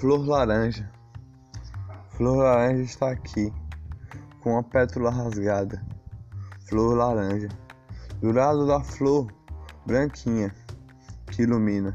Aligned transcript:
Flor 0.00 0.26
laranja. 0.26 0.90
Flor 2.16 2.38
laranja 2.38 2.80
está 2.84 3.10
aqui, 3.10 3.52
com 4.40 4.56
a 4.56 4.62
pétala 4.62 5.10
rasgada. 5.10 5.84
Flor 6.66 6.96
laranja. 6.96 7.50
Do 8.22 8.32
lado 8.32 8.66
da 8.66 8.80
flor 8.80 9.30
branquinha 9.84 10.54
que 11.26 11.42
ilumina. 11.42 11.94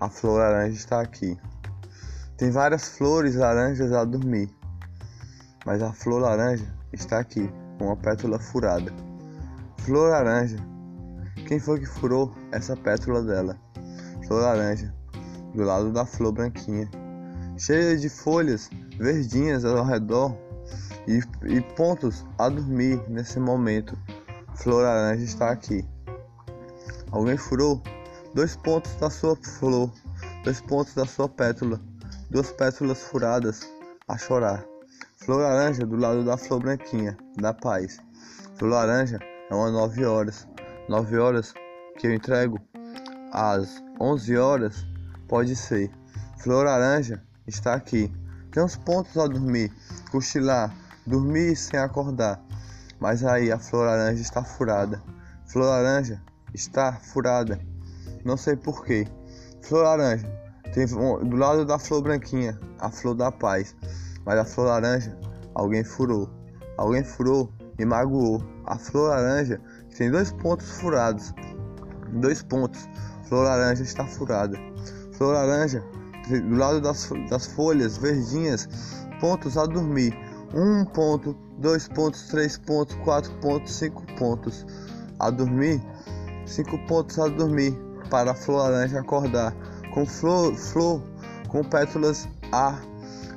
A 0.00 0.08
flor 0.08 0.38
laranja 0.38 0.76
está 0.76 1.00
aqui. 1.00 1.36
Tem 2.36 2.52
várias 2.52 2.86
flores 2.96 3.34
laranjas 3.34 3.90
a 3.90 4.04
dormir, 4.04 4.48
mas 5.66 5.82
a 5.82 5.92
flor 5.92 6.20
laranja 6.20 6.72
está 6.92 7.18
aqui, 7.18 7.50
com 7.80 7.90
a 7.90 7.96
pétala 7.96 8.38
furada. 8.38 8.92
Flor 9.78 10.10
laranja. 10.10 10.58
Quem 11.48 11.58
foi 11.58 11.80
que 11.80 11.86
furou 11.86 12.32
essa 12.52 12.76
pétala 12.76 13.24
dela? 13.24 13.58
Flor 14.24 14.40
laranja, 14.40 14.94
do 15.52 15.64
lado 15.64 15.92
da 15.92 16.06
flor 16.06 16.30
branquinha 16.30 16.88
cheia 17.58 17.96
de 17.96 18.08
folhas 18.08 18.70
verdinhas 18.96 19.64
ao 19.64 19.84
redor 19.84 20.34
e, 21.08 21.20
e 21.44 21.60
pontos 21.74 22.24
a 22.38 22.48
dormir 22.48 23.02
nesse 23.08 23.40
momento. 23.40 23.98
Flor 24.54 24.82
laranja 24.84 25.24
está 25.24 25.50
aqui. 25.50 25.84
Alguém 27.10 27.36
furou 27.36 27.82
dois 28.34 28.56
pontos 28.56 28.94
da 28.96 29.10
sua 29.10 29.36
flor, 29.36 29.92
dois 30.44 30.60
pontos 30.60 30.94
da 30.94 31.04
sua 31.04 31.28
pétala, 31.28 31.80
duas 32.30 32.52
pétalas 32.52 33.02
furadas 33.02 33.68
a 34.06 34.16
chorar. 34.16 34.64
Flor 35.16 35.40
laranja 35.40 35.84
do 35.84 35.96
lado 35.96 36.24
da 36.24 36.36
flor 36.36 36.60
branquinha, 36.60 37.16
da 37.36 37.52
paz. 37.52 37.98
Flor 38.56 38.70
laranja 38.70 39.18
é 39.50 39.54
umas 39.54 39.72
9 39.72 40.04
horas. 40.04 40.46
9 40.88 41.18
horas 41.18 41.52
que 41.98 42.06
eu 42.06 42.14
entrego 42.14 42.58
às 43.32 43.82
11 44.00 44.36
horas, 44.36 44.86
pode 45.26 45.54
ser. 45.56 45.90
Flor 46.38 46.64
laranja 46.64 47.22
está 47.48 47.74
aqui. 47.74 48.12
Tem 48.52 48.62
uns 48.62 48.76
pontos 48.76 49.16
a 49.16 49.26
dormir, 49.26 49.72
cochilar, 50.10 50.74
dormir 51.06 51.56
sem 51.56 51.78
acordar. 51.80 52.40
Mas 53.00 53.24
aí 53.24 53.50
a 53.50 53.58
flor 53.58 53.86
laranja 53.86 54.20
está 54.20 54.44
furada. 54.44 55.02
Flor 55.46 55.66
laranja 55.66 56.22
está 56.54 56.92
furada. 56.92 57.58
Não 58.24 58.36
sei 58.36 58.56
porquê. 58.56 59.06
Flor 59.62 59.84
laranja 59.84 60.26
tem 60.74 60.86
do 60.86 61.36
lado 61.36 61.64
da 61.64 61.78
flor 61.78 62.02
branquinha, 62.02 62.58
a 62.78 62.90
flor 62.90 63.14
da 63.14 63.32
paz. 63.32 63.74
Mas 64.24 64.38
a 64.38 64.44
flor 64.44 64.66
laranja, 64.66 65.16
alguém 65.54 65.84
furou. 65.84 66.28
Alguém 66.76 67.04
furou 67.04 67.52
e 67.78 67.84
magoou. 67.84 68.42
A 68.66 68.78
flor 68.78 69.10
laranja 69.10 69.60
tem 69.96 70.10
dois 70.10 70.32
pontos 70.32 70.70
furados. 70.72 71.32
Dois 72.12 72.42
pontos. 72.42 72.88
Flor 73.28 73.44
laranja 73.44 73.82
está 73.82 74.06
furada. 74.06 74.58
Flor 75.12 75.34
laranja 75.34 75.84
do 76.28 76.56
lado 76.56 76.80
das, 76.80 77.10
das 77.28 77.46
folhas 77.46 77.96
verdinhas, 77.96 78.68
pontos 79.20 79.56
a 79.56 79.66
dormir. 79.66 80.16
Um 80.54 80.84
ponto, 80.84 81.36
dois 81.58 81.88
pontos, 81.88 82.28
três 82.28 82.56
pontos, 82.56 82.96
quatro 83.04 83.32
pontos, 83.40 83.72
cinco 83.72 84.02
pontos 84.18 84.66
a 85.18 85.30
dormir. 85.30 85.80
Cinco 86.46 86.78
pontos 86.86 87.18
a 87.18 87.28
dormir 87.28 87.76
para 88.10 88.30
a 88.30 88.34
flor 88.34 88.70
laranja 88.70 89.00
acordar. 89.00 89.54
Com 89.92 90.06
flor, 90.06 90.54
flor 90.54 91.02
com 91.48 91.62
pétalas 91.62 92.28
a 92.52 92.78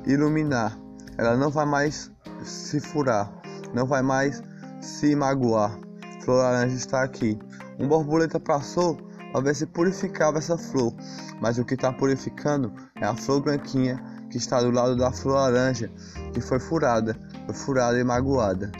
iluminar. 0.06 0.78
Ela 1.18 1.36
não 1.36 1.50
vai 1.50 1.66
mais 1.66 2.10
se 2.44 2.80
furar, 2.80 3.30
não 3.74 3.86
vai 3.86 4.02
mais 4.02 4.42
se 4.80 5.14
magoar. 5.14 5.78
Flor 6.24 6.36
laranja 6.38 6.76
está 6.76 7.02
aqui. 7.02 7.38
Um 7.78 7.88
borboleta 7.88 8.40
passou 8.40 8.96
ver 9.40 9.54
se 9.54 9.66
purificava 9.66 10.38
essa 10.38 10.58
flor, 10.58 10.92
mas 11.40 11.58
o 11.58 11.64
que 11.64 11.74
está 11.74 11.92
purificando 11.92 12.72
é 12.96 13.06
a 13.06 13.14
flor 13.14 13.40
branquinha 13.40 14.02
que 14.30 14.36
está 14.36 14.60
do 14.60 14.70
lado 14.70 14.96
da 14.96 15.12
flor 15.12 15.34
laranja, 15.34 15.90
que 16.32 16.40
foi 16.40 16.58
furada, 16.58 17.16
foi 17.46 17.54
furada 17.54 17.98
e 17.98 18.04
magoada. 18.04 18.70